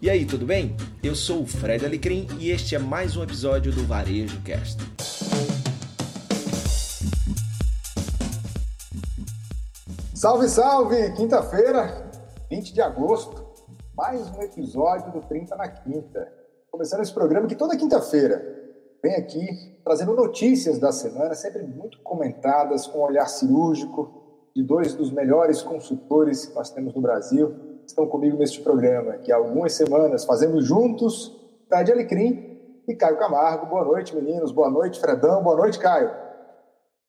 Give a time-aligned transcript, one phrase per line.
[0.00, 0.76] E aí, tudo bem?
[1.02, 4.76] Eu sou o Fred Alecrim e este é mais um episódio do Varejo Cast.
[10.14, 11.12] Salve, salve!
[11.12, 12.10] Quinta-feira,
[12.50, 13.42] 20 de agosto,
[13.96, 16.30] mais um episódio do 30 na Quinta.
[16.70, 18.44] Começando esse programa que toda quinta-feira
[19.02, 24.92] vem aqui trazendo notícias da semana, sempre muito comentadas, com um olhar cirúrgico, de dois
[24.92, 29.72] dos melhores consultores que nós temos no Brasil, estão comigo neste programa, que há algumas
[29.72, 31.34] semanas fazemos juntos,
[31.68, 33.66] Tade Alecrim e Caio Camargo.
[33.66, 34.52] Boa noite, meninos.
[34.52, 35.42] Boa noite, Fredão.
[35.42, 36.10] Boa noite, Caio.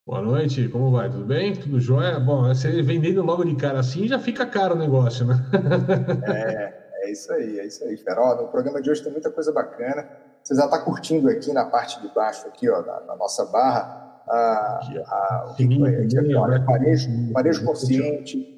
[0.06, 1.10] Boa noite, como vai?
[1.10, 1.54] Tudo bem?
[1.54, 2.18] Tudo jóia?
[2.20, 5.36] Bom, você vendendo logo de cara assim já fica caro o negócio, né?
[6.34, 8.36] é, é isso aí, é isso aí, Feró.
[8.36, 10.08] No programa de hoje tem muita coisa bacana.
[10.42, 14.22] Você já está curtindo aqui na parte de baixo, aqui, ó, na, na nossa barra,
[14.30, 18.57] a, a, o que foi aqui, aqui, olha, varejo, varejo consciente,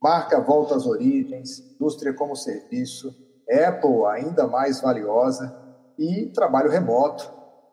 [0.00, 3.14] marca volta às origens, indústria como serviço,
[3.50, 5.54] Apple ainda mais valiosa
[5.98, 7.30] e trabalho remoto,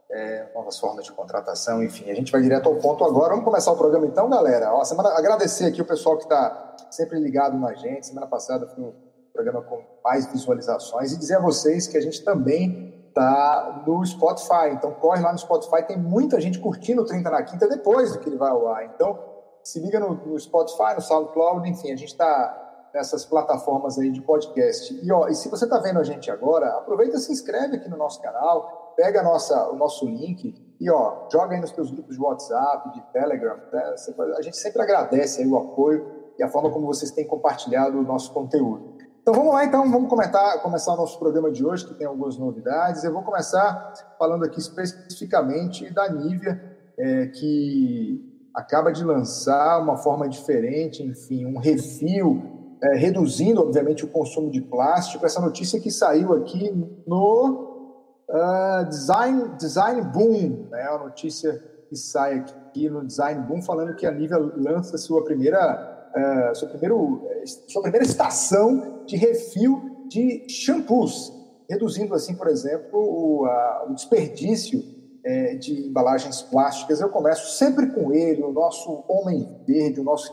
[0.09, 3.29] é, novas formas de contratação, enfim, a gente vai direto ao ponto agora.
[3.29, 4.73] Vamos começar o programa então, galera.
[4.73, 8.07] Ó, semana, agradecer aqui o pessoal que está sempre ligado na gente.
[8.07, 8.93] Semana passada foi um
[9.33, 14.69] programa com mais visualizações e dizer a vocês que a gente também está no Spotify.
[14.71, 18.19] Então corre lá no Spotify, tem muita gente curtindo o 30 na quinta depois do
[18.19, 18.85] que ele vai ao ar.
[18.85, 19.36] Então
[19.67, 24.21] se liga no, no Spotify, no SoundCloud, enfim, a gente está nessas plataformas aí de
[24.21, 24.97] podcast.
[25.03, 27.89] E, ó, e se você está vendo a gente agora, aproveita e se inscreve aqui
[27.89, 32.15] no nosso canal, pega nossa, o nosso link e ó, joga aí nos seus grupos
[32.15, 33.57] de WhatsApp, de Telegram.
[33.73, 33.95] Né?
[34.37, 38.03] A gente sempre agradece aí o apoio e a forma como vocês têm compartilhado o
[38.03, 38.95] nosso conteúdo.
[39.21, 42.37] Então vamos lá, então, vamos comentar, começar o nosso programa de hoje, que tem algumas
[42.37, 43.03] novidades.
[43.03, 48.26] Eu vou começar falando aqui especificamente da Nivea, é, que
[48.57, 52.41] acaba de lançar uma forma diferente, enfim, um refil,
[52.81, 55.23] é, reduzindo, obviamente, o consumo de plástico.
[55.23, 56.71] Essa notícia que saiu aqui
[57.05, 60.81] no uh, Design, Design Boom, né?
[60.89, 61.53] a notícia
[61.87, 66.67] que sai aqui no Design Boom, falando que a Nivea lança sua primeira, uh, sua,
[66.67, 67.29] primeiro,
[67.67, 71.31] sua primeira estação de refil de shampoos,
[71.69, 74.96] reduzindo, assim, por exemplo, o, uh, o desperdício
[75.27, 80.31] é, de embalagens plásticas, eu começo sempre com ele, o nosso homem verde, o nosso,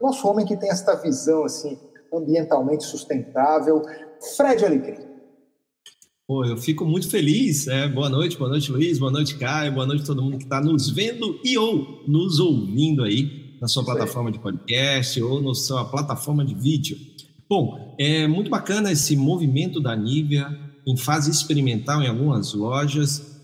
[0.00, 1.76] o nosso homem que tem esta visão assim
[2.14, 3.82] ambientalmente sustentável,
[4.36, 5.04] Fred Alecrim.
[6.28, 7.66] Pô, eu fico muito feliz.
[7.66, 10.44] É, boa noite, boa noite, Luiz, boa noite, Caio, boa noite a todo mundo que
[10.44, 15.54] está nos vendo e ou nos ouvindo aí na sua plataforma de podcast ou na
[15.54, 16.96] sua plataforma de vídeo.
[17.48, 20.48] Bom, é muito bacana esse movimento da Nivea
[20.86, 23.35] em fase experimental em algumas lojas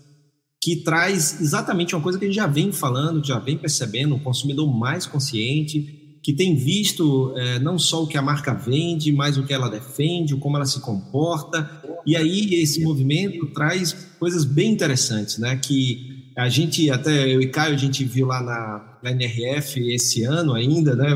[0.63, 4.19] que traz exatamente uma coisa que a gente já vem falando, já vem percebendo, um
[4.19, 9.37] consumidor mais consciente, que tem visto é, não só o que a marca vende, mas
[9.37, 11.69] o que ela defende, como ela se comporta.
[12.05, 15.57] E aí esse movimento traz coisas bem interessantes, né?
[15.57, 20.23] Que a gente, até eu e Caio, a gente viu lá na, na NRF esse
[20.23, 21.07] ano ainda, né?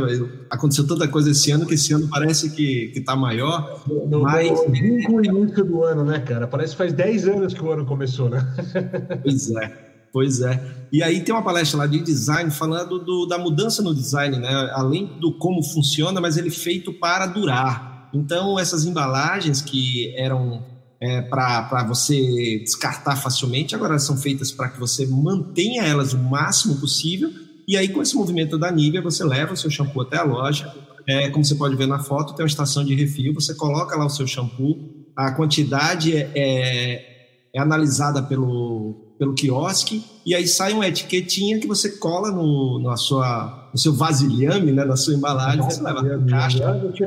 [0.50, 3.83] Aconteceu tanta coisa esse ano que esse ano parece que, que tá maior.
[3.88, 4.51] No, mas...
[4.67, 6.47] No início do ano, né, cara?
[6.47, 8.45] Parece que faz 10 anos que o ano começou, né?
[9.23, 9.88] Pois é.
[10.13, 10.63] Pois é.
[10.91, 14.72] E aí tem uma palestra lá de design falando do, da mudança no design, né?
[14.73, 18.09] Além do como funciona, mas ele é feito para durar.
[18.13, 20.63] Então, essas embalagens que eram
[21.00, 26.18] é, para você descartar facilmente, agora elas são feitas para que você mantenha elas o
[26.18, 27.31] máximo possível.
[27.68, 30.74] E aí, com esse movimento da Nivea, você leva o seu shampoo até a loja.
[31.07, 34.06] É, como você pode ver na foto, tem uma estação de refil, você coloca lá
[34.06, 34.78] o seu shampoo,
[35.16, 41.67] a quantidade é, é, é analisada pelo, pelo quiosque, e aí sai uma etiquetinha que
[41.67, 46.25] você cola no, na sua, no seu vasilhame, né, na sua embalagem, você leva na
[46.29, 46.59] caixa,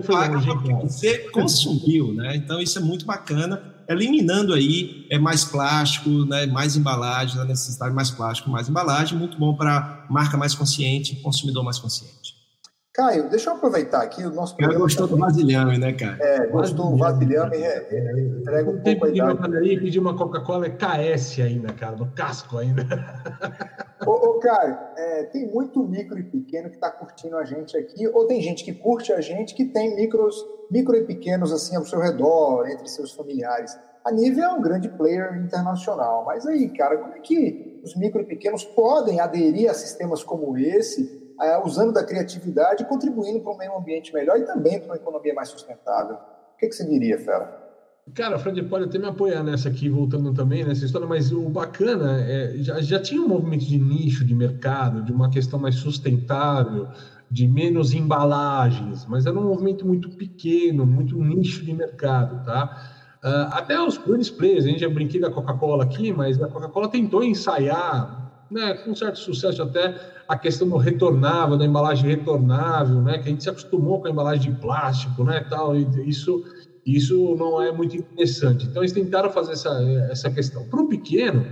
[0.07, 2.37] paga o que você consumiu, né?
[2.37, 7.91] Então isso é muito bacana eliminando aí é mais plástico, né, mais embalagem, a necessidade
[7.91, 12.40] de mais plástico, mais embalagem, muito bom para marca mais consciente, consumidor mais consciente.
[12.93, 14.83] Caio, deixa eu aproveitar aqui o nosso programa.
[14.83, 16.19] gostou do vasilhame, né, cara?
[16.21, 19.79] É, gostou do vasilhame, é, é, entrega um pouco a idade.
[19.79, 22.83] pedir uma Coca-Cola é KS ainda, cara, no casco ainda.
[24.05, 28.09] ô, ô Caio, é, tem muito micro e pequeno que está curtindo a gente aqui,
[28.09, 30.35] ou tem gente que curte a gente que tem micros
[30.69, 33.79] micro e pequenos assim ao seu redor, entre seus familiares.
[34.05, 38.21] A Nivea é um grande player internacional, mas aí, cara, como é que os micro
[38.21, 41.30] e pequenos podem aderir a sistemas como esse,
[41.65, 45.49] usando da criatividade contribuindo para um meio ambiente melhor e também para uma economia mais
[45.49, 46.17] sustentável?
[46.17, 47.71] O que, que você diria, Fera?
[48.15, 52.21] Cara, Fred pode até me apoiar nessa aqui, voltando também nessa história, mas o bacana
[52.23, 56.89] é já, já tinha um movimento de nicho de mercado, de uma questão mais sustentável,
[57.31, 62.97] de menos embalagens, mas era um movimento muito pequeno, muito nicho de mercado, tá?
[63.23, 66.89] Uh, até os grandes players, a gente já brinquei da Coca-Cola aqui, mas a Coca-Cola
[66.89, 69.95] tentou ensaiar, né, com certo sucesso até,
[70.27, 74.11] a questão do retornável, da embalagem retornável, né, que a gente se acostumou com a
[74.11, 76.43] embalagem de plástico, né, tal, e isso,
[76.85, 78.67] isso não é muito interessante.
[78.67, 79.71] Então, eles tentaram fazer essa,
[80.11, 80.69] essa questão.
[80.69, 81.47] Para o pequeno,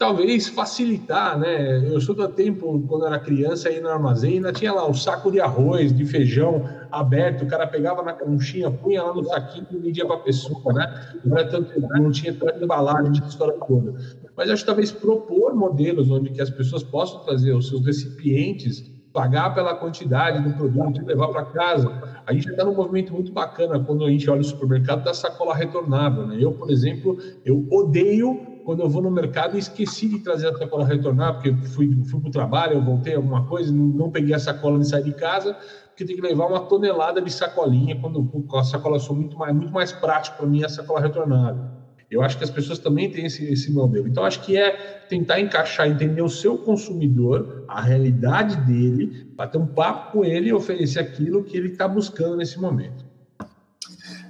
[0.00, 1.76] talvez facilitar, né?
[1.86, 5.30] Eu sou do tempo, quando era criança, aí no armazém, ainda tinha lá o saco
[5.30, 9.76] de arroz, de feijão aberto, o cara pegava na conchinha, punha lá no saquinho e
[9.78, 10.86] vendia para a pessoa, né?
[11.22, 13.92] Não, era tanto, não tinha tanta embalagem, tinha história toda.
[14.40, 18.82] Mas acho que talvez propor modelos onde que as pessoas possam trazer os seus recipientes,
[19.12, 22.22] pagar pela quantidade do produto e levar para casa.
[22.24, 25.54] A gente está num movimento muito bacana quando a gente olha o supermercado da sacola
[25.54, 26.38] retornável, né?
[26.40, 30.86] Eu, por exemplo, eu odeio quando eu vou no mercado, esqueci de trazer a sacola
[30.86, 34.38] retornar, porque fui, fui para o trabalho, eu voltei alguma coisa, não, não peguei a
[34.38, 35.54] sacola de sair de casa,
[35.88, 39.72] porque tem que levar uma tonelada de sacolinha, quando a sacola sou muito mais, muito
[39.72, 41.79] mais prático para mim a sacola retornável.
[42.10, 44.08] Eu acho que as pessoas também têm esse, esse modelo.
[44.08, 44.72] Então, acho que é
[45.08, 50.52] tentar encaixar, entender o seu consumidor, a realidade dele, bater um papo com ele e
[50.52, 53.04] oferecer aquilo que ele está buscando nesse momento.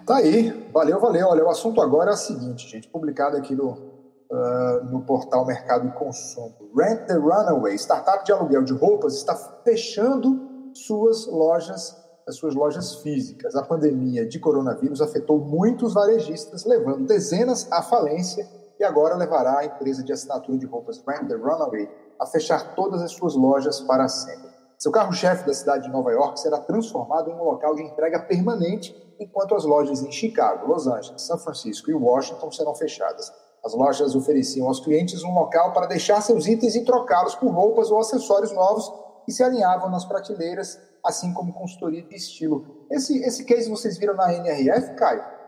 [0.07, 1.29] Tá aí, valeu, valeu.
[1.29, 5.89] Olha, o assunto agora é o seguinte, gente, publicado aqui no, uh, no portal Mercado
[5.89, 6.71] e Consumo.
[6.77, 9.35] Rent the Runaway, startup de aluguel de roupas, está
[9.65, 11.97] fechando suas lojas,
[12.31, 13.55] as suas lojas físicas.
[13.55, 18.49] A pandemia de coronavírus afetou muitos varejistas, levando dezenas à falência
[18.79, 23.03] e agora levará a empresa de assinatura de roupas Rent the Runaway a fechar todas
[23.03, 24.49] as suas lojas para sempre.
[24.79, 28.97] Seu carro-chefe da cidade de Nova York será transformado em um local de entrega permanente,
[29.19, 33.31] enquanto as lojas em Chicago, Los Angeles, São Francisco e Washington serão fechadas.
[33.63, 37.91] As lojas ofereciam aos clientes um local para deixar seus itens e trocá-los por roupas
[37.91, 38.91] ou acessórios novos
[39.27, 42.87] que se alinhavam nas prateleiras, assim como consultoria de estilo.
[42.91, 45.41] Esse, esse case vocês viram na NRF, Caio?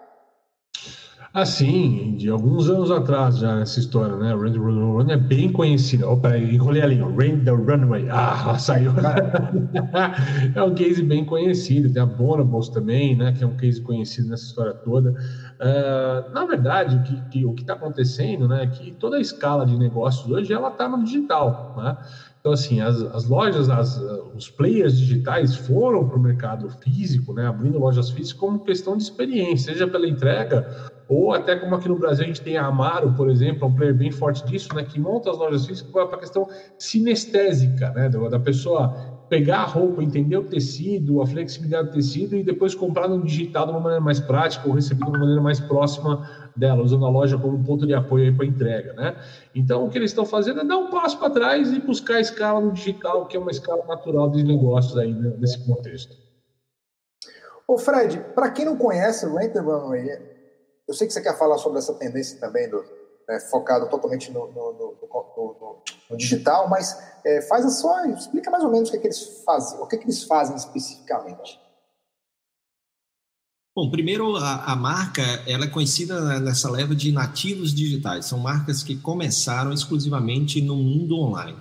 [1.35, 4.35] Assim, de alguns anos atrás já essa história, né?
[4.35, 6.07] Run, Run, Run é bem conhecida.
[6.07, 8.07] Opa, enrolei ali, Rain the Runway.
[8.11, 8.93] Ah, saiu.
[10.55, 11.91] é um case bem conhecido.
[11.91, 13.33] Tem a Bonables também, né?
[13.33, 15.13] Que é um case conhecido nessa história toda.
[15.13, 18.65] Uh, na verdade, o que, o que está acontecendo, né?
[18.65, 21.97] É que toda a escala de negócios hoje ela está no digital, né?
[22.43, 23.97] Então, assim, as, as lojas, as,
[24.35, 29.05] os players digitais foram para o mercado físico, né, abrindo lojas físicas como questão de
[29.05, 33.13] experiência, seja pela entrega ou até como aqui no Brasil a gente tem a Amaro,
[33.13, 36.03] por exemplo, é um player bem forte disso, né, que monta as lojas físicas para
[36.05, 38.93] a questão sinestésica, né, da pessoa
[39.29, 43.67] pegar a roupa, entender o tecido, a flexibilidade do tecido e depois comprar no digital
[43.67, 47.11] de uma maneira mais prática ou receber de uma maneira mais próxima dela, usando a
[47.11, 49.17] loja como ponto de apoio para entrega, né?
[49.55, 52.21] Então, o que eles estão fazendo é dar um passo para trás e buscar a
[52.21, 56.17] escala no digital, que é uma escala natural de negócios aí né, nesse contexto.
[57.67, 60.21] Ô Fred, para quem não conhece o Rent Runway,
[60.87, 62.85] eu sei que você quer falar sobre essa tendência também, do,
[63.29, 68.65] né, focado totalmente no, no, no, no digital, mas é, faz a sua, explica mais
[68.65, 71.62] ou menos o que, é que eles fazem, o que, é que eles fazem especificamente.
[73.75, 78.27] Bom, primeiro a, a, marca ela é conhecida nessa leva de nativos digitais.
[78.27, 81.57] São marcas que começaram exclusivamente no mundo online.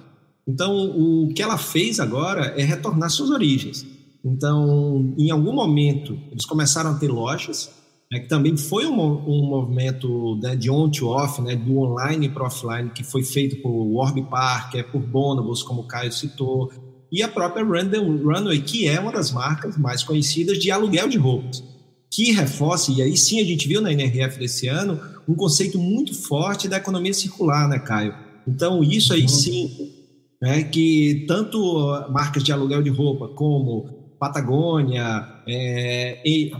[0.46, 3.86] Então, o que ela fez agora é retornar suas origens.
[4.26, 7.72] Então, em algum momento, eles começaram a ter lojas
[8.12, 12.28] né, que também foi um, um movimento né, de on to off, né, do online
[12.28, 16.70] para offline, que foi feito por Warby Parker, por Bonobos, como o Caio citou,
[17.10, 21.18] e a própria Random Runway, que é uma das marcas mais conhecidas de aluguel de
[21.18, 21.64] roupas,
[22.12, 26.14] que reforça, e aí sim a gente viu na NRF desse ano, um conceito muito
[26.14, 28.14] forte da economia circular, né, Caio?
[28.46, 29.28] Então, isso aí uhum.
[29.30, 29.92] sim,
[30.42, 31.58] né, que tanto
[32.12, 36.52] marcas de aluguel de roupa como Patagônia, é, e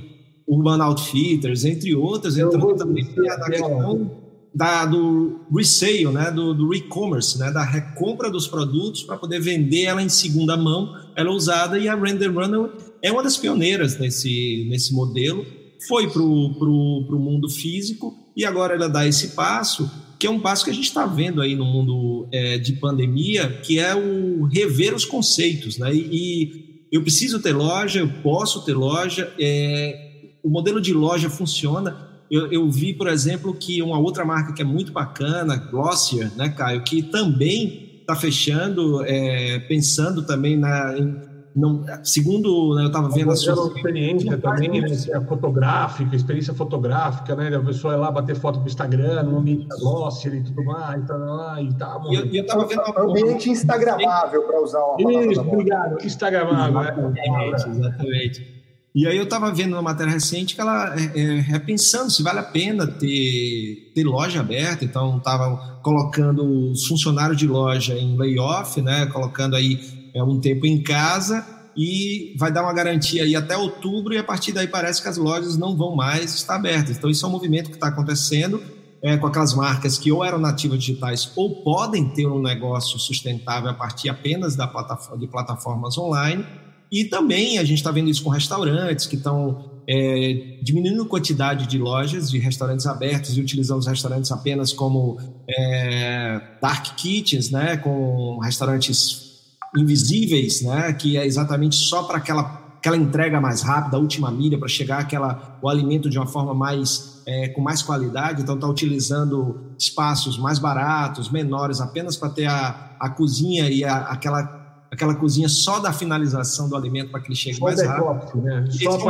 [0.48, 4.12] Urban Outfitters, entre outras, entrando também na questão
[4.56, 9.84] da, do resale, né, do, do e-commerce, né, da recompra dos produtos para poder vender
[9.84, 12.70] ela em segunda mão, ela usada, e a Render Runner
[13.02, 15.46] é uma das pioneiras nesse, nesse modelo,
[15.88, 19.90] foi para o mundo físico e agora ela dá esse passo,
[20.20, 23.60] que é um passo que a gente está vendo aí no mundo é, de pandemia,
[23.64, 28.64] que é o rever os conceitos, né, e, e eu preciso ter loja, eu posso
[28.64, 30.12] ter loja, é,
[30.44, 32.10] o modelo de loja funciona.
[32.30, 36.50] Eu, eu, vi, por exemplo, que uma outra marca que é muito bacana, Glossier, né,
[36.50, 40.98] Caio, que também está fechando, é, pensando também na.
[40.98, 46.54] Em, não, segundo né, eu estava vendo a sua experiência também, né, é fotográfica, experiência
[46.54, 47.54] fotográfica, né?
[47.54, 50.64] A pessoa é lá bater foto para o Instagram, no ambiente da Glossier e tudo
[50.64, 53.02] mais, e tá, e tá e eu, eu tava vendo uma...
[53.02, 57.12] ambiente instagramável para usar uma Isso, obrigado, instagramável.
[57.12, 58.62] Exatamente, exatamente.
[58.94, 62.40] E aí eu estava vendo uma matéria recente que ela é, é, repensando se vale
[62.40, 68.82] a pena ter, ter loja aberta, então estava colocando os funcionários de loja em layoff,
[68.82, 73.56] né, colocando aí é, um tempo em casa e vai dar uma garantia aí até
[73.56, 76.98] outubro e a partir daí parece que as lojas não vão mais estar abertas.
[76.98, 78.62] Então isso é um movimento que está acontecendo
[79.02, 83.70] é, com aquelas marcas que ou eram nativas digitais ou podem ter um negócio sustentável
[83.70, 86.46] a partir apenas da plataforma, de plataformas online.
[86.92, 91.66] E também a gente está vendo isso com restaurantes que estão é, diminuindo a quantidade
[91.66, 95.18] de lojas, de restaurantes abertos e utilizando os restaurantes apenas como
[95.50, 99.31] é, dark kitchens, né, com restaurantes
[99.78, 104.58] invisíveis, né, que é exatamente só para aquela aquela entrega mais rápida, a última milha,
[104.58, 108.68] para chegar aquela, o alimento de uma forma mais é, com mais qualidade, então está
[108.68, 115.14] utilizando espaços mais baratos, menores, apenas para ter a, a cozinha e a, aquela, aquela
[115.14, 118.42] cozinha só da finalização do alimento para que ele chegue só mais rápido.
[118.42, 118.66] Né?
[118.72, 119.04] Só,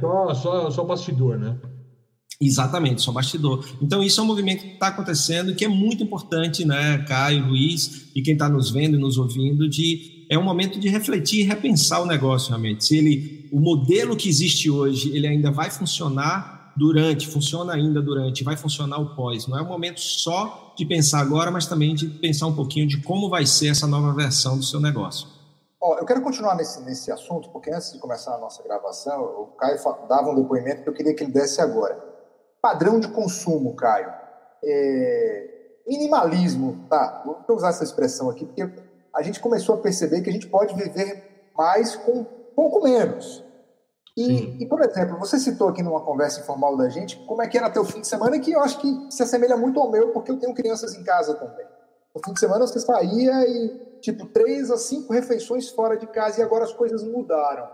[0.00, 1.56] só, só, só bastidor, né?
[2.44, 3.64] Exatamente, só bastidor.
[3.80, 8.10] Então, isso é um movimento que está acontecendo que é muito importante, né, Caio, Luiz
[8.16, 11.42] e quem está nos vendo e nos ouvindo, de é um momento de refletir e
[11.44, 12.84] repensar o negócio realmente.
[12.84, 18.42] Se ele, o modelo que existe hoje, ele ainda vai funcionar durante, funciona ainda durante,
[18.42, 19.46] vai funcionar o pós.
[19.46, 23.02] Não é o momento só de pensar agora, mas também de pensar um pouquinho de
[23.02, 25.28] como vai ser essa nova versão do seu negócio.
[25.80, 29.46] Oh, eu quero continuar nesse, nesse assunto, porque antes de começar a nossa gravação, o
[29.58, 32.11] Caio dava um depoimento que eu queria que ele desse agora.
[32.62, 34.12] Padrão de consumo, Caio.
[34.64, 35.48] É...
[35.86, 37.24] Minimalismo, tá?
[37.26, 38.70] Vou usar essa expressão aqui, porque
[39.12, 43.44] a gente começou a perceber que a gente pode viver mais com pouco menos.
[44.16, 47.56] E, e, por exemplo, você citou aqui numa conversa informal da gente como é que
[47.56, 50.30] era teu fim de semana, que eu acho que se assemelha muito ao meu, porque
[50.30, 51.66] eu tenho crianças em casa também.
[52.14, 56.40] No fim de semana você saía e, tipo, três a cinco refeições fora de casa
[56.40, 57.68] e agora as coisas mudaram.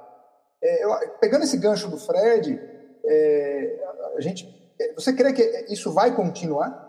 [0.63, 0.91] É, eu,
[1.21, 2.61] pegando esse gancho do Fred,
[3.05, 3.85] é,
[4.17, 4.47] a gente,
[4.95, 6.87] você crê que isso vai continuar?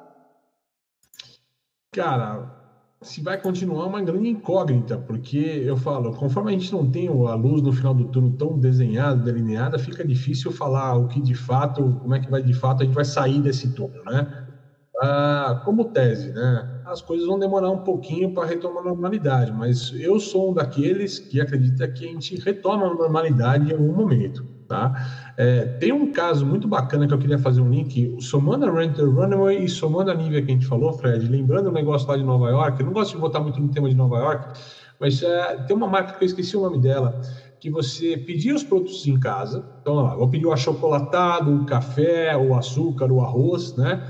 [1.91, 2.59] Cara,
[3.01, 7.33] se vai continuar uma grande incógnita, porque eu falo, conforme a gente não tem a
[7.33, 11.97] luz no final do túnel tão desenhada, delineada, fica difícil falar o que de fato,
[12.01, 14.27] como é que vai de fato a gente vai sair desse túnel, né?
[15.01, 16.81] Ah, como tese, né?
[16.85, 21.19] As coisas vão demorar um pouquinho para retomar a normalidade, mas eu sou um daqueles
[21.19, 24.45] que acredita que a gente retoma a normalidade em algum momento.
[24.69, 25.33] Tá?
[25.35, 29.09] É, tem um caso muito bacana que eu queria fazer um link, somando a Renter
[29.09, 32.23] Runaway e somando a Nivea que a gente falou, Fred, lembrando o negócio lá de
[32.23, 34.59] Nova York, eu não gosto de voltar muito no tema de Nova York,
[34.99, 37.19] mas é, tem uma marca que eu esqueci o nome dela,
[37.59, 42.37] que você pedia os produtos em casa, então lá, vou pedir o achocolatado, o café,
[42.37, 44.07] o açúcar, o arroz, né?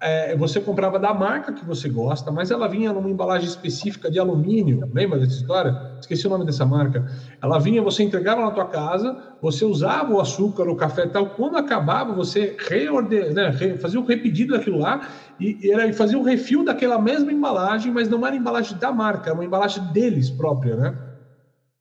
[0.00, 4.18] É, você comprava da marca que você gosta, mas ela vinha numa embalagem específica de
[4.18, 4.88] alumínio.
[4.92, 5.96] Lembra dessa história?
[6.00, 7.04] Esqueci o nome dessa marca.
[7.42, 11.30] Ela vinha, você entregava na tua casa, você usava o açúcar, o café e tal.
[11.30, 13.32] Quando acabava, você reorden...
[13.32, 15.08] né, fazia o um repedido daquilo lá
[15.40, 19.34] e, e fazia um refil daquela mesma embalagem, mas não era embalagem da marca, era
[19.34, 20.96] uma embalagem deles própria, né?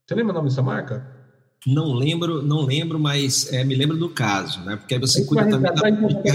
[0.06, 1.17] Você lembra o nome dessa marca?
[1.66, 4.76] Não lembro, não lembro, mas é, me lembro do caso, né?
[4.76, 5.90] Porque aí você cuida também da...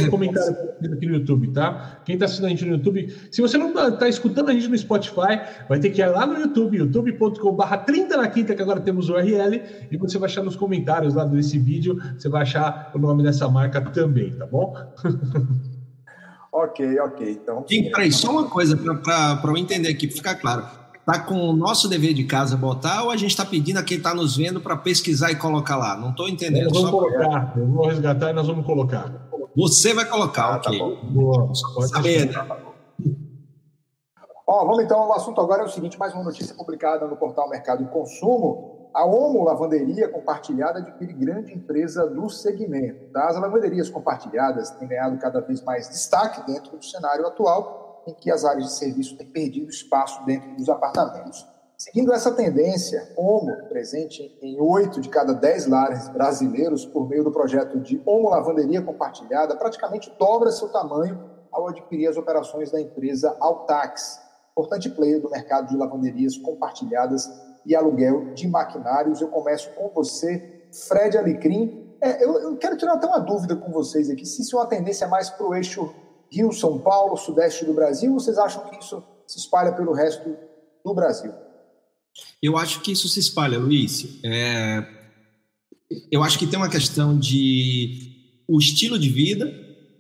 [0.04, 0.52] Um comentário
[0.92, 2.00] aqui no YouTube, tá?
[2.04, 4.68] Quem está assistindo a gente no YouTube, se você não está tá escutando a gente
[4.68, 8.80] no Spotify, vai ter que ir lá no YouTube, youtube.com/barra 30 na quinta, que agora
[8.80, 12.90] temos o URL, e você vai achar nos comentários lá desse vídeo, você vai achar
[12.92, 14.74] o nome dessa marca também, tá bom?
[16.52, 17.30] ok, ok.
[17.30, 17.64] Então.
[17.68, 20.81] Sim, peraí, só uma coisa para eu entender aqui, para ficar claro
[21.12, 23.98] está com o nosso dever de casa botar ou a gente está pedindo a quem
[23.98, 25.96] está nos vendo para pesquisar e colocar lá?
[25.96, 26.70] Não estou entendendo.
[26.70, 29.12] Nós vamos Só colocar, eu vou resgatar e nós vamos colocar.
[29.54, 30.78] Você vai colocar, ah, tá ok.
[30.78, 31.12] Tá bom.
[31.12, 31.54] Boa.
[31.54, 32.46] Só saber, né?
[34.46, 37.48] Ó, vamos então, o assunto agora é o seguinte, mais uma notícia publicada no portal
[37.48, 38.90] Mercado e Consumo.
[38.94, 43.10] A Omo Lavanderia Compartilhada adquire grande empresa do segmento.
[43.12, 43.28] Tá?
[43.28, 48.30] As lavanderias compartilhadas têm ganhado cada vez mais destaque dentro do cenário atual em que
[48.30, 51.46] as áreas de serviço têm perdido espaço dentro dos apartamentos.
[51.82, 57.32] Seguindo essa tendência, Omo, presente em oito de cada dez lares brasileiros por meio do
[57.32, 63.36] projeto de Omo Lavanderia Compartilhada, praticamente dobra seu tamanho ao adquirir as operações da empresa
[63.40, 64.20] Altax,
[64.52, 67.28] importante player do mercado de lavanderias compartilhadas
[67.66, 69.20] e aluguel de maquinários.
[69.20, 71.96] Eu começo com você, Fred Alecrim.
[72.00, 74.68] É, eu, eu, quero tirar até uma dúvida com vocês aqui, se isso é uma
[74.68, 75.92] tendência mais para o eixo
[76.32, 78.12] Rio, São Paulo, Sudeste do Brasil?
[78.12, 80.34] Ou vocês acham que isso se espalha pelo resto
[80.84, 81.30] do Brasil?
[82.42, 84.18] Eu acho que isso se espalha, Luiz.
[84.24, 84.82] É...
[86.10, 88.12] Eu acho que tem uma questão de
[88.48, 89.52] o estilo de vida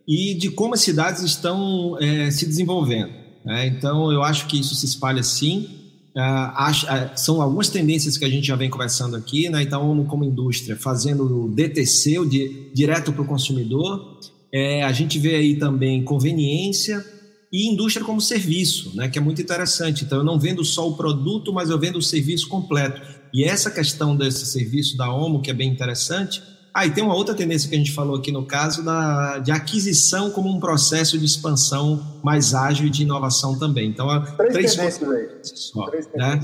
[0.08, 3.12] e de como as cidades estão é, se desenvolvendo.
[3.44, 3.66] Né?
[3.66, 5.68] Então, eu acho que isso se espalha sim.
[6.16, 9.62] uh, são algumas tendências que a gente já vem conversando aqui, né?
[9.62, 14.18] Então, como indústria, fazendo o DTC, o di, direto para o consumidor.
[14.52, 17.04] É, a gente vê aí também conveniência
[17.52, 19.08] e indústria como serviço, né?
[19.08, 20.04] Que é muito interessante.
[20.04, 23.00] Então, eu não vendo só o produto, mas eu vendo o serviço completo.
[23.32, 26.42] E essa questão desse serviço da OMO, que é bem interessante,
[26.74, 29.50] ah, e tem uma outra tendência que a gente falou aqui no caso da, de
[29.50, 33.90] aquisição como um processo de expansão mais ágil e de inovação também.
[33.90, 36.40] Então, três, três tendências só, três né?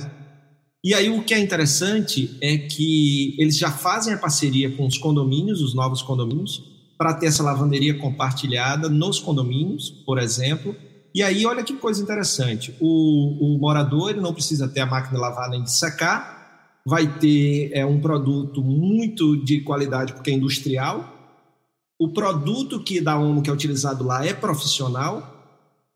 [0.84, 4.98] E aí o que é interessante é que eles já fazem a parceria com os
[4.98, 6.62] condomínios, os novos condomínios,
[6.99, 10.75] para ter essa lavanderia compartilhada nos condomínios, por exemplo.
[11.14, 12.76] E aí, olha que coisa interessante.
[12.81, 17.07] O, o morador ele não precisa ter a máquina de lavar nem de secar, vai
[17.19, 21.14] ter é, um produto muito de qualidade porque é industrial.
[21.99, 25.37] O produto que da OMO que é utilizado lá é profissional.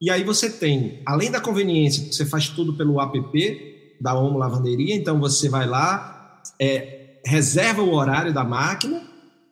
[0.01, 4.97] E aí você tem, além da conveniência, você faz tudo pelo app da OMO Lavanderia,
[4.97, 9.01] então você vai lá, é, reserva o horário da máquina,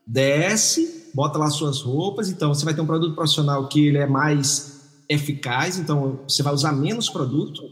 [0.04, 4.06] desce, bota lá suas roupas, então você vai ter um produto profissional que ele é
[4.06, 7.62] mais eficaz, então você vai usar menos produto,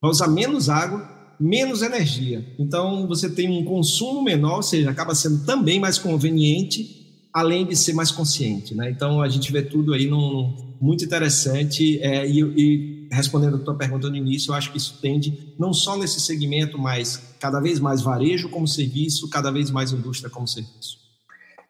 [0.00, 2.46] vai usar menos água, menos energia.
[2.58, 7.76] Então você tem um consumo menor, ou seja, acaba sendo também mais conveniente, além de
[7.76, 8.74] ser mais consciente.
[8.74, 8.90] Né?
[8.90, 11.98] Então a gente vê tudo aí num, muito interessante.
[12.00, 15.72] É, e, e, respondendo a tua pergunta no início, eu acho que isso tende não
[15.72, 20.48] só nesse segmento, mas cada vez mais varejo como serviço, cada vez mais indústria como
[20.48, 21.01] serviço.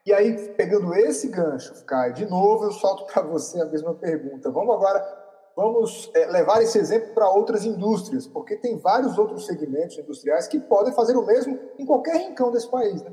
[0.04, 4.50] E aí, pegando esse gancho, Caio, de novo eu solto para você a mesma pergunta.
[4.50, 5.22] Vamos agora
[5.56, 10.58] vamos é, levar esse exemplo para outras indústrias, porque tem vários outros segmentos industriais que
[10.58, 13.12] podem fazer o mesmo em qualquer rincão desse país, né?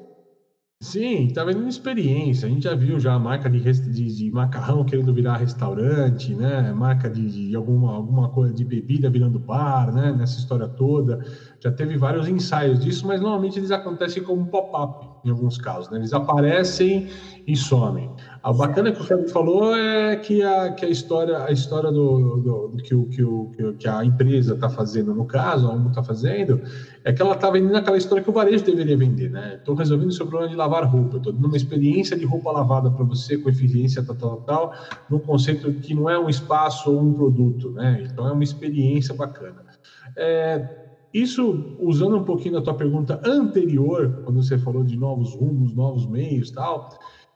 [0.81, 2.47] Sim, está vendo experiência.
[2.47, 6.71] A gente já viu já a marca de, de, de, macarrão querendo virar restaurante, né?
[6.71, 10.13] Marca de, de, alguma, alguma coisa de bebida virando bar, né?
[10.13, 11.19] Nessa história toda.
[11.59, 15.97] Já teve vários ensaios disso, mas normalmente eles acontecem como pop-up em alguns casos, né?
[15.97, 17.07] Eles aparecem
[17.45, 18.09] e somem.
[18.41, 22.37] A bacana que o Fábio falou é que a, que a história, a história do,
[22.69, 26.01] do, que, o, que, o, que a empresa está fazendo, no caso, a UMO está
[26.01, 26.61] fazendo,
[27.03, 29.55] é que ela está vendendo aquela história que o varejo deveria vender, né?
[29.55, 32.89] Estou resolvendo o seu problema de lavar roupa, estou dando uma experiência de roupa lavada
[32.89, 34.73] para você com eficiência tal, tal, tal,
[35.09, 38.07] num conceito que não é um espaço ou um produto, né?
[38.09, 39.65] Então é uma experiência bacana.
[40.15, 45.73] É, isso, usando um pouquinho da tua pergunta anterior, quando você falou de novos rumos,
[45.73, 46.89] novos meios tal,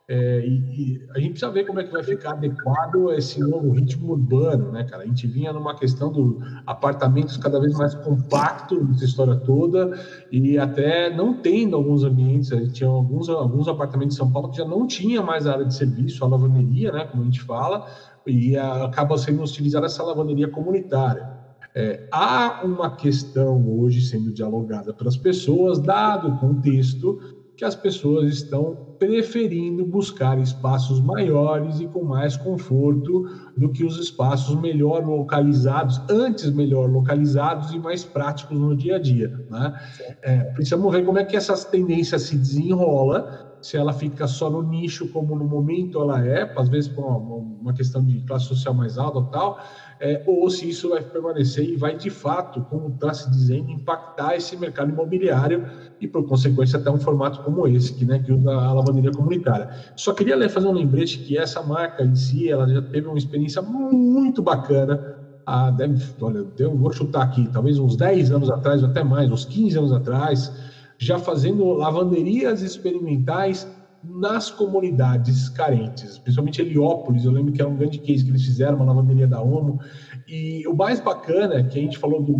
[0.05, 3.71] é, e, e, a gente precisa ver como é que vai ficar adequado esse novo
[3.71, 5.03] ritmo urbano, né, cara?
[5.03, 9.97] A gente vinha numa questão do apartamentos cada vez mais compactos nessa história toda
[10.29, 14.49] e até não tendo alguns ambientes, a gente tinha alguns, alguns apartamentos em São Paulo
[14.49, 17.41] que já não tinha mais a área de serviço, a lavanderia, né, como a gente
[17.41, 17.88] fala,
[18.27, 21.32] e a, acaba sendo utilizada essa lavanderia comunitária.
[21.75, 27.19] É, há uma questão hoje sendo dialogada pelas pessoas, dado o contexto,
[27.55, 33.97] que as pessoas estão preferindo buscar espaços maiores e com mais conforto do que os
[33.97, 39.29] espaços melhor localizados, antes melhor localizados e mais práticos no dia a dia.
[39.49, 39.73] Né?
[40.21, 44.62] É, precisamos ver como é que essa tendência se desenrola, se ela fica só no
[44.62, 48.73] nicho como no momento ela é, às vezes por uma, uma questão de classe social
[48.73, 49.59] mais alta ou tal,
[50.03, 54.35] é, ou se isso vai permanecer e vai de fato, como está se dizendo, impactar
[54.35, 55.65] esse mercado imobiliário
[55.97, 59.69] e, por consequência, até um formato como esse, que, né, que usa a lavanderia comunitária.
[59.95, 63.61] Só queria fazer um lembrete que essa marca em si, ela já teve uma experiência
[63.61, 64.99] muito bacana.
[65.45, 69.31] Ah, deve, olha, eu vou chutar aqui, talvez uns 10 anos atrás, ou até mais,
[69.31, 70.51] uns 15 anos atrás,
[70.97, 73.65] já fazendo lavanderias experimentais
[74.03, 78.75] nas comunidades carentes, principalmente Heliópolis, eu lembro que era um grande case que eles fizeram,
[78.75, 79.79] uma lavanderia da ONU,
[80.27, 82.33] e o mais bacana, que a gente falou do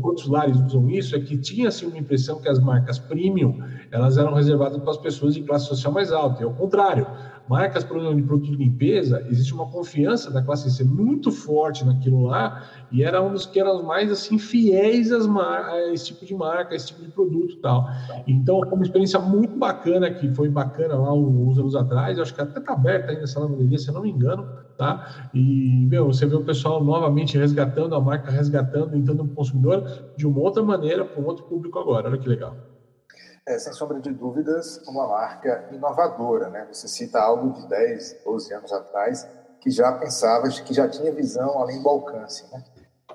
[0.00, 3.58] quantos lares usam isso, é que tinha assim, uma impressão que as marcas premium,
[3.90, 7.06] elas eram reservadas para as pessoas de classe social mais alta, e ao contrário,
[7.48, 12.62] marcas de produto de limpeza, existe uma confiança da classe C muito forte naquilo lá,
[12.90, 16.72] e era um dos que eram mais assim fiéis às a esse tipo de marca,
[16.72, 17.86] a esse tipo de produto e tal.
[18.26, 22.58] Então, uma experiência muito bacana, que foi bacana lá uns anos atrás, acho que até
[22.58, 25.28] está aberta ainda essa lavanderia, se eu não me engano, tá?
[25.34, 29.84] E, meu, você vê o pessoal novamente resgatando a marca, resgatando, entrando no consumidor
[30.16, 32.71] de uma outra maneira, para um outro público agora, olha que legal
[33.46, 36.48] é, sem sombra de dúvidas, uma marca inovadora.
[36.48, 36.66] Né?
[36.72, 39.26] Você cita algo de 10, 12 anos atrás,
[39.60, 42.50] que já pensava, que já tinha visão além do alcance.
[42.52, 42.62] Né?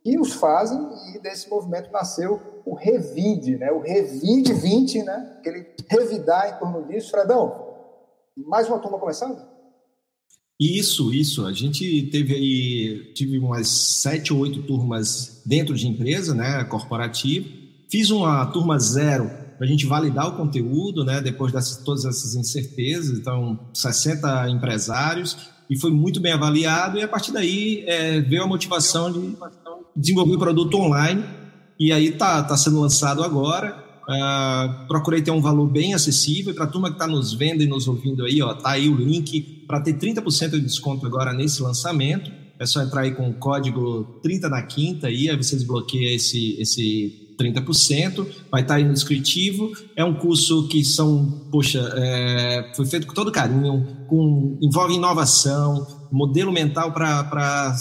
[0.04, 0.80] que os fazem
[1.14, 6.88] e desse movimento nasceu o Revide, né, o Revide 20, né, aquele revidar em torno
[6.88, 7.12] disso.
[7.12, 7.76] Fredão,
[8.36, 9.40] mais uma turma começando?
[10.60, 11.46] Isso, isso.
[11.46, 17.48] A gente teve aí, tive umas sete ou oito turmas dentro de empresa, né, corporativa.
[17.90, 22.34] Fiz uma turma zero para a gente validar o conteúdo, né, depois de todas essas
[22.34, 23.20] incertezas.
[23.20, 25.36] Então, 60 empresários,
[25.70, 29.36] e foi muito bem avaliado, e a partir daí é, veio a motivação de
[29.94, 31.26] desenvolver o produto online,
[31.78, 33.84] e aí está tá sendo lançado agora.
[34.08, 37.68] Uh, procurei ter um valor bem acessível para a turma que está nos vendo e
[37.68, 41.62] nos ouvindo aí, ó, tá aí o link para ter 30% de desconto agora nesse
[41.62, 42.32] lançamento.
[42.58, 46.60] É só entrar aí com o código 30 na quinta aí, aí você desbloqueia esse,
[46.60, 49.72] esse 30%, vai estar aí no descritivo.
[49.96, 55.88] É um curso que são, poxa, é, foi feito com todo carinho, com, envolve inovação,
[56.12, 57.76] modelo mental para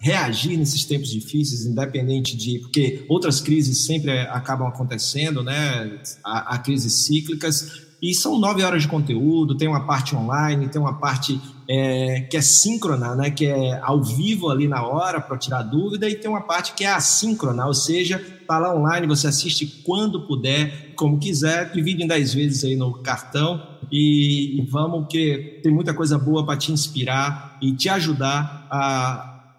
[0.00, 2.58] reagir nesses tempos difíceis, independente de.
[2.58, 6.00] Porque outras crises sempre acabam acontecendo, né?
[6.22, 7.84] Há crises cíclicas.
[8.02, 12.36] E são nove horas de conteúdo, tem uma parte online, tem uma parte é, que
[12.36, 16.30] é síncrona, né, que é ao vivo ali na hora para tirar dúvida, e tem
[16.30, 21.18] uma parte que é assíncrona, ou seja, está lá online, você assiste quando puder, como
[21.18, 26.18] quiser, divide em dez vezes aí no cartão e, e vamos, que tem muita coisa
[26.18, 29.54] boa para te inspirar e te ajudar a,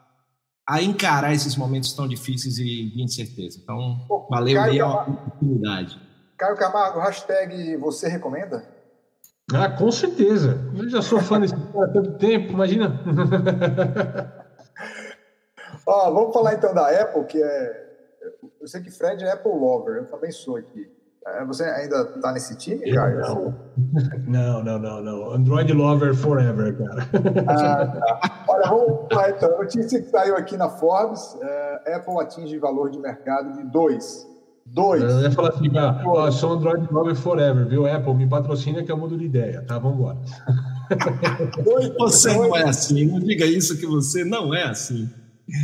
[0.67, 3.59] a encarar esses momentos tão difíceis e de incerteza.
[3.61, 5.99] Então, valeu aí a oportunidade.
[6.37, 8.75] Caio Camargo, hashtag você recomenda?
[9.53, 10.71] Ah, com certeza.
[10.75, 12.99] Eu já sou fã desse cara há tanto tempo, imagina.
[15.85, 17.84] Ó, vamos falar então da Apple, que é.
[18.61, 20.89] Eu sei que Fred é Apple Lover, eu também sou aqui.
[21.27, 23.19] É, você ainda tá nesse time, Caio?
[23.19, 23.55] Não.
[24.27, 25.31] não, não, não, não.
[25.31, 27.07] Android Lover Forever, cara.
[27.47, 28.45] Ah, tá.
[28.47, 29.57] Olha, vamos lá então.
[29.57, 34.35] Notícia que saiu aqui na Forbes: é, Apple atinge valor de mercado de 2
[34.67, 35.03] Dois.
[35.03, 37.85] Eu ia falar assim, ah, ó, sou Android 9 Forever, viu?
[37.87, 39.77] Apple, me patrocina que eu mudo de ideia, tá?
[39.77, 40.17] Vamos embora.
[41.99, 45.07] Você não é assim, não diga isso que você não é assim.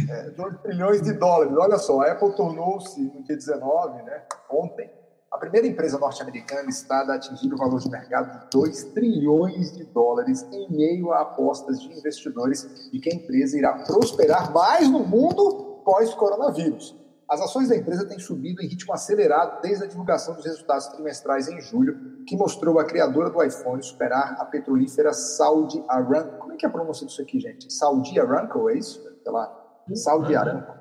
[0.09, 1.53] É, 2 trilhões de dólares.
[1.57, 4.91] Olha só, a Apple tornou-se, no dia 19, né, ontem,
[5.31, 9.85] a primeira empresa norte-americana listada a atingir o valor de mercado de 2 trilhões de
[9.85, 14.99] dólares em meio a apostas de investidores de que a empresa irá prosperar mais no
[14.99, 16.99] mundo pós-coronavírus.
[17.29, 21.47] As ações da empresa têm subido em ritmo acelerado desde a divulgação dos resultados trimestrais
[21.47, 26.39] em julho, que mostrou a criadora do iPhone superar a petrolífera Saudi Aramco.
[26.39, 27.71] Como é que é a pronúncia disso aqui, gente?
[27.71, 29.01] Saudi Aramco, é isso?
[29.23, 29.60] Sei lá.
[29.95, 30.73] Saudi Aramco.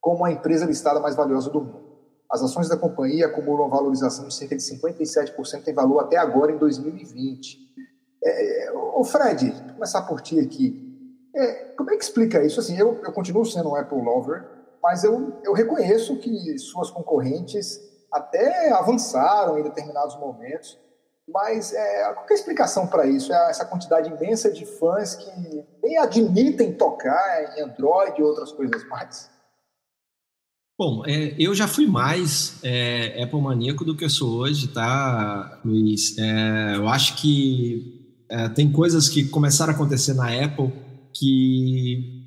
[0.00, 1.88] Como a empresa listada mais valiosa do mundo.
[2.30, 6.58] As ações da companhia acumulam valorização de cerca de 57% em valor até agora, em
[6.58, 7.58] 2020.
[8.22, 8.72] É,
[9.04, 10.84] Fred, vou começar por ti aqui.
[11.34, 12.60] É, como é que explica isso?
[12.60, 14.46] Assim, eu, eu continuo sendo um Apple lover,
[14.82, 17.80] mas eu, eu reconheço que suas concorrentes
[18.12, 20.78] até avançaram em determinados momentos,
[21.28, 23.32] mas é, qual é a explicação para isso?
[23.32, 25.30] É essa quantidade imensa de fãs que
[25.82, 29.30] nem admitem tocar em Android e outras coisas mais?
[30.78, 35.60] Bom, é, eu já fui mais é, Apple maníaco do que eu sou hoje, tá,
[35.64, 36.16] Luiz?
[36.16, 40.72] É, eu acho que é, tem coisas que começaram a acontecer na Apple
[41.12, 42.18] que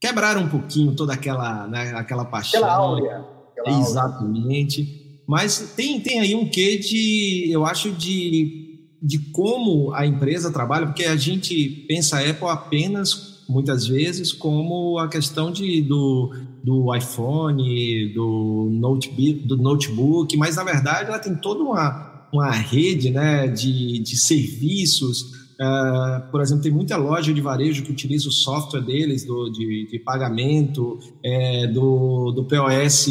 [0.00, 2.60] quebraram um pouquinho toda aquela, né, aquela paixão.
[2.60, 3.24] Aquela áurea.
[3.52, 4.80] Aquela Exatamente.
[4.80, 4.97] Áurea.
[5.28, 10.86] Mas tem, tem aí um quê de, eu acho, de, de como a empresa trabalha,
[10.86, 16.32] porque a gente pensa a Apple apenas, muitas vezes, como a questão de, do,
[16.64, 23.10] do iPhone, do notebook, do notebook, mas na verdade ela tem toda uma, uma rede
[23.10, 28.32] né, de, de serviços Uh, por exemplo, tem muita loja de varejo que utiliza o
[28.32, 33.08] software deles do, de, de pagamento, é, do, do POS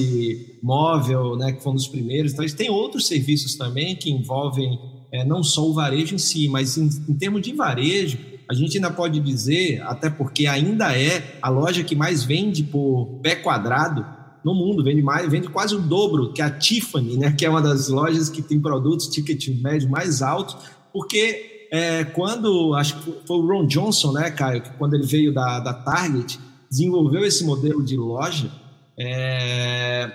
[0.64, 2.32] móvel, né, que foi um dos primeiros.
[2.32, 4.80] Então, têm outros serviços também que envolvem
[5.12, 8.18] é, não só o varejo em si, mas em, em termos de varejo,
[8.50, 13.20] a gente ainda pode dizer, até porque ainda é a loja que mais vende por
[13.22, 14.06] pé quadrado
[14.44, 17.62] no mundo, vende mais, vende quase o dobro que a Tiffany, né, que é uma
[17.62, 20.56] das lojas que tem produtos ticket médio mais altos,
[20.94, 25.34] porque é, quando, acho que foi o Ron Johnson, né, Caio, que quando ele veio
[25.34, 28.52] da, da Target, desenvolveu esse modelo de loja,
[29.00, 30.10] é,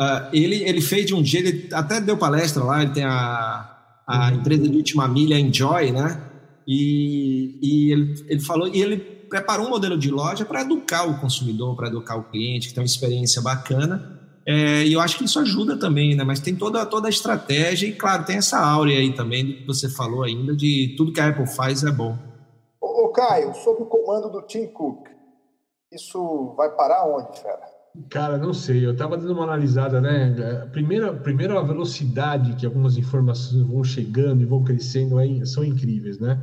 [0.00, 3.70] uh, ele, ele fez de um jeito, ele até deu palestra lá, ele tem a,
[4.06, 4.36] a uhum.
[4.36, 6.20] empresa de última milha Enjoy, né,
[6.66, 11.18] e, e ele, ele falou, e ele preparou um modelo de loja para educar o
[11.20, 15.24] consumidor, para educar o cliente, que tem uma experiência bacana, é, e eu acho que
[15.24, 16.22] isso ajuda também, né?
[16.22, 19.66] Mas tem toda, toda a estratégia e, claro, tem essa áurea aí também do que
[19.66, 22.16] você falou ainda, de tudo que a Apple faz é bom.
[22.80, 25.08] Ô, ô Caio, sob o comando do Tim Cook,
[25.92, 27.76] isso vai parar onde, fera?
[28.08, 28.84] Cara, não sei.
[28.86, 30.68] Eu estava dando uma analisada, né?
[30.70, 36.18] Primeiro, primeiro a velocidade que algumas informações vão chegando e vão crescendo aí são incríveis,
[36.20, 36.40] né?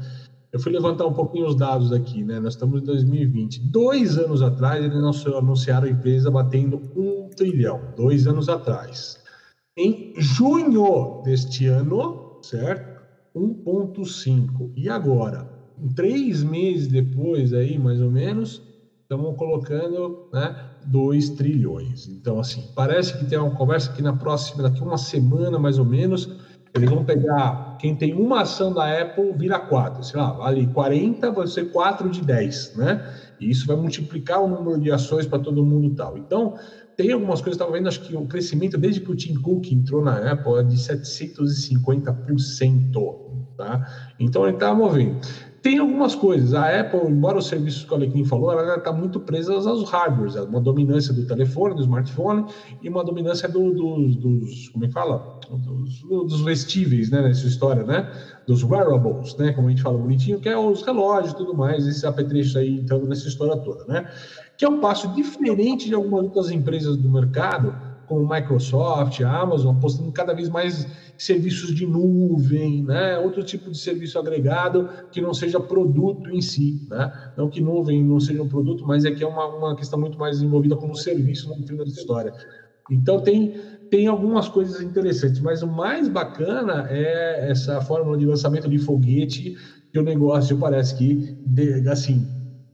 [0.54, 2.40] Eu fui levantar um pouquinho os dados aqui, né?
[2.40, 3.60] Nós estamos em 2020.
[3.60, 7.82] Dois anos atrás, eles anunciaram a empresa batendo um trilhão.
[7.98, 9.20] Dois anos atrás.
[9.76, 13.02] Em junho deste ano, certo?
[13.36, 14.72] 1,5.
[14.76, 15.50] E agora?
[15.96, 18.62] Três meses depois, aí, mais ou menos,
[19.02, 22.08] estamos colocando né, 2 trilhões.
[22.08, 25.86] Então, assim, parece que tem uma conversa que na próxima, daqui uma semana, mais ou
[25.86, 26.30] menos,
[26.74, 30.04] eles vão pegar quem tem uma ação da Apple, vira 4.
[30.04, 33.06] Sei lá, vale 40, vai ser 4 de 10, né?
[33.40, 36.18] E isso vai multiplicar o número de ações para todo mundo tal.
[36.18, 36.56] Então,
[36.98, 40.04] tem algumas coisas, estava vendo, acho que o crescimento, desde que o Tim Cook entrou
[40.04, 43.34] na Apple, é de 750%.
[43.56, 43.88] Tá?
[44.20, 45.20] Então, ele está movendo.
[45.64, 46.54] Tem algumas coisas.
[46.54, 50.36] A Apple, embora os serviços que o Alequim falou, ela está muito presa aos hardwares.
[50.36, 52.46] Uma dominância do telefone, do smartphone
[52.82, 55.40] e uma dominância do, dos, dos, como é que fala?
[55.50, 58.12] Dos, dos vestíveis, né, nessa história, né?
[58.46, 59.54] Dos wearables, né?
[59.54, 62.82] Como a gente fala bonitinho, que é os relógios e tudo mais, esses apetrechos aí
[62.82, 64.12] entrando nessa história toda, né?
[64.58, 67.74] Que é um passo diferente de algumas outras empresas do mercado,
[68.14, 73.18] como Microsoft, Amazon, apostando cada vez mais serviços de nuvem, né?
[73.18, 76.86] outro tipo de serviço agregado que não seja produto em si.
[76.90, 77.12] Né?
[77.36, 80.18] Não que nuvem não seja um produto, mas é que é uma, uma questão muito
[80.20, 82.34] mais envolvida como serviço no fim da história.
[82.92, 83.56] Então tem,
[83.90, 89.56] tem algumas coisas interessantes, mas o mais bacana é essa fórmula de lançamento de foguete,
[89.92, 91.36] que o negócio parece que,
[91.90, 92.28] assim,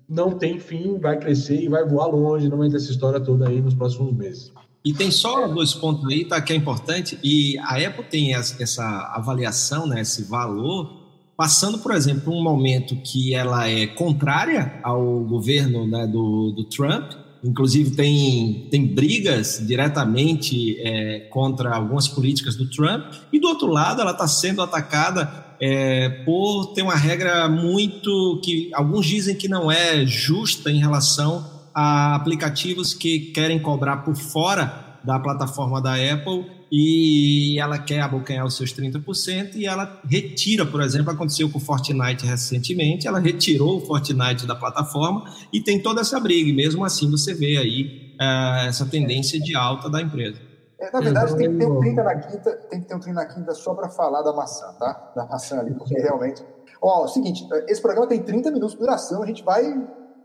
[0.08, 3.62] não tem fim, vai crescer e vai voar longe no meio dessa história toda aí
[3.62, 4.52] nos próximos meses.
[4.84, 9.12] E tem só dois pontos aí, tá, que é importante, e a Apple tem essa
[9.14, 11.00] avaliação, né, esse valor,
[11.36, 17.12] passando, por exemplo, um momento que ela é contrária ao governo né, do, do Trump,
[17.44, 24.02] inclusive tem, tem brigas diretamente é, contra algumas políticas do Trump, e do outro lado
[24.02, 29.70] ela está sendo atacada é, por ter uma regra muito que alguns dizem que não
[29.70, 36.46] é justa em relação a aplicativos que querem cobrar por fora da plataforma da Apple
[36.72, 41.62] e ela quer abocanhar os seus 30% e ela retira, por exemplo, aconteceu com o
[41.62, 46.86] Fortnite recentemente, ela retirou o Fortnite da plataforma e tem toda essa briga, e mesmo
[46.86, 50.40] assim você vê aí uh, essa tendência de alta da empresa.
[50.80, 53.20] É, na verdade, tem que ter um 30 na quinta, tem que ter um 30
[53.20, 55.12] na quinta só para falar da maçã, tá?
[55.16, 56.42] Da maçã ali, porque realmente.
[56.82, 59.64] Ó, é o seguinte, esse programa tem 30 minutos de duração, a gente vai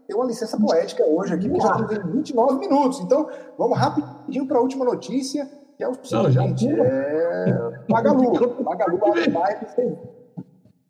[0.07, 3.01] ter uma licença poética hoje aqui, porque já estamos em 29 minutos.
[3.01, 7.85] Então, vamos rapidinho para a última notícia, que é o seguinte: Não, é...
[7.89, 8.63] Magalu.
[8.63, 9.99] Magalu abre mais de 100...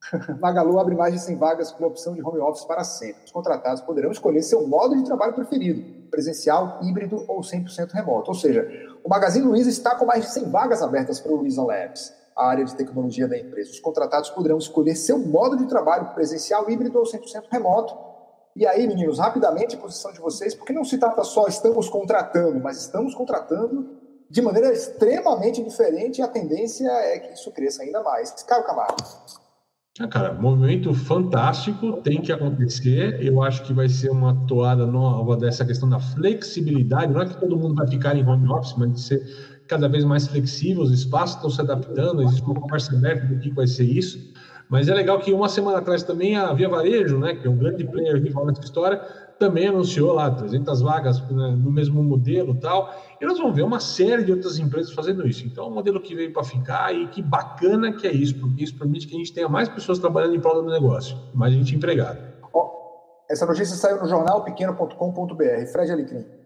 [0.38, 3.24] Magalu abre mais de 100 vagas com a opção de home office para sempre.
[3.24, 8.30] Os contratados poderão escolher seu modo de trabalho preferido, presencial, híbrido ou 100% remoto.
[8.30, 8.68] Ou seja,
[9.02, 12.46] o Magazine Luiza está com mais de 100 vagas abertas para o Luiza Labs, a
[12.46, 13.70] área de tecnologia da empresa.
[13.70, 18.13] Os contratados poderão escolher seu modo de trabalho presencial, híbrido ou 100% remoto
[18.56, 22.60] e aí, meninos, rapidamente a posição de vocês, porque não se trata só estamos contratando,
[22.60, 23.88] mas estamos contratando
[24.30, 28.30] de maneira extremamente diferente e a tendência é que isso cresça ainda mais.
[28.44, 28.96] Caio Camargo.
[30.00, 33.24] Ah, cara, movimento fantástico, tem que acontecer.
[33.24, 37.12] Eu acho que vai ser uma toada nova dessa questão da flexibilidade.
[37.12, 39.22] Não é que todo mundo vai ficar em home office, mas de ser
[39.68, 43.50] cada vez mais flexível, os espaços estão se adaptando, existe uma conversa aberta do que
[43.50, 44.33] vai ser isso.
[44.68, 47.56] Mas é legal que uma semana atrás também a Via Varejo, né, que é um
[47.56, 49.00] grande player rival nessa história,
[49.38, 52.94] também anunciou lá 300 vagas né, no mesmo modelo tal.
[53.20, 55.46] E nós vamos ver uma série de outras empresas fazendo isso.
[55.46, 58.64] Então, é um modelo que veio para ficar e que bacana que é isso, porque
[58.64, 61.74] isso permite que a gente tenha mais pessoas trabalhando em prol do negócio, mais gente
[61.74, 62.34] empregada.
[63.28, 65.66] Essa notícia saiu no jornal pequeno.com.br.
[65.72, 66.43] Fred Alecrim.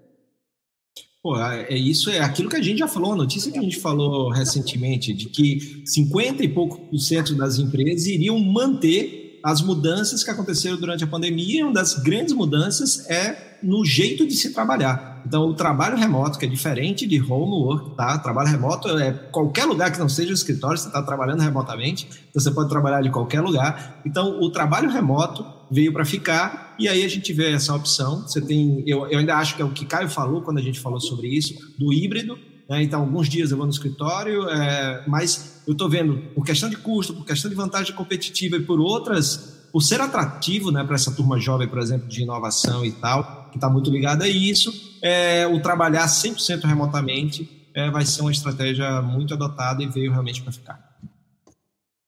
[1.22, 3.62] Pô, é, é isso, é aquilo que a gente já falou, a notícia que a
[3.62, 9.60] gente falou recentemente, de que 50 e pouco por cento das empresas iriam manter as
[9.60, 14.34] mudanças que aconteceram durante a pandemia, e uma das grandes mudanças é no jeito de
[14.34, 15.22] se trabalhar.
[15.26, 18.18] Então, o trabalho remoto, que é diferente de home work, tá?
[18.18, 22.50] Trabalho remoto é qualquer lugar que não seja o escritório, você está trabalhando remotamente, você
[22.50, 24.00] pode trabalhar de qualquer lugar.
[24.06, 28.22] Então, o trabalho remoto veio para ficar e aí a gente vê essa opção.
[28.22, 30.80] Você tem, eu, eu ainda acho que é o que Caio falou quando a gente
[30.80, 32.38] falou sobre isso, do híbrido.
[32.68, 32.82] Né?
[32.82, 36.76] Então, alguns dias eu vou no escritório, é, mas eu estou vendo, por questão de
[36.76, 41.10] custo, por questão de vantagem competitiva e por outras, por ser atrativo né, para essa
[41.12, 44.70] turma jovem, por exemplo, de inovação e tal, que está muito ligada a isso,
[45.02, 50.42] é, o trabalhar 100% remotamente é, vai ser uma estratégia muito adotada e veio realmente
[50.42, 50.88] para ficar.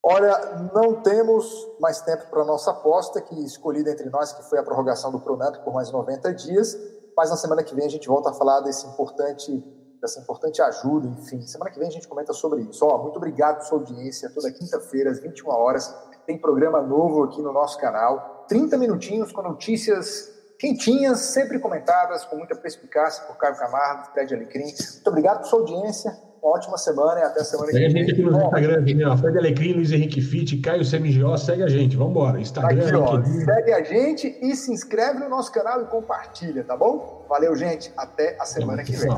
[0.03, 1.47] Olha, não temos
[1.79, 5.21] mais tempo para a nossa aposta, que escolhida entre nós, que foi a prorrogação do
[5.21, 6.77] Pronamp por mais 90 dias,
[7.17, 9.63] mas na semana que vem a gente volta a falar desse importante,
[10.01, 11.43] dessa importante ajuda, enfim.
[11.43, 12.85] Semana que vem a gente comenta sobre isso.
[12.87, 14.31] Ó, muito obrigado pela sua audiência.
[14.31, 15.95] Toda quinta-feira, às 21 horas,
[16.27, 18.47] tem programa novo aqui no nosso canal.
[18.49, 20.30] 30 minutinhos com notícias
[20.61, 24.65] quentinhas, sempre comentadas, com muita perspicácia por Caio Camargo, Fred Alecrim.
[24.65, 26.15] Muito obrigado por sua audiência.
[26.43, 28.05] Uma ótima semana e até a semana segue que vem.
[28.07, 29.17] Segue a gente aqui no Instagram, né?
[29.17, 31.97] Fred Alecrim, Luiz Henrique Fit, Caio CMGO, segue a gente.
[31.97, 32.41] Vamos embora.
[32.41, 36.77] Instagram, aqui, ó, segue a gente e se inscreve no nosso canal e compartilha, tá
[36.77, 37.25] bom?
[37.29, 37.91] Valeu, gente.
[37.97, 39.11] Até a semana que vem.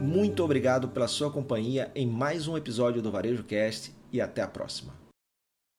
[0.00, 4.46] Muito obrigado pela sua companhia em mais um episódio do Varejo Cast e até a
[4.46, 5.03] próxima.